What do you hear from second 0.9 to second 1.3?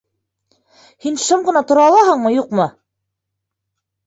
—Һин